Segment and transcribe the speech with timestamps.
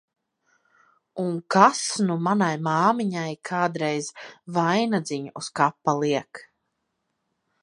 [1.23, 4.11] Un kas nu manai māmiņai kādreiz
[4.59, 6.47] vainadziņu uz kapa liek!